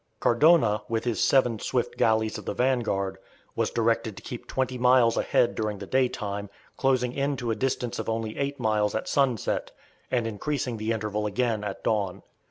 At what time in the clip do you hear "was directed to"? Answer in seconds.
3.55-4.23